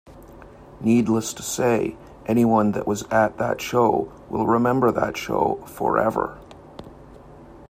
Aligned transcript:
Needless 0.79 1.31
to 1.35 1.43
say, 1.43 1.95
anyone 2.25 2.71
that 2.71 2.87
was 2.87 3.03
at 3.11 3.37
that 3.37 3.61
show 3.61 4.11
will 4.31 4.47
remember 4.47 4.91
that 4.91 5.15
show 5.15 5.63
forever. 5.67 6.39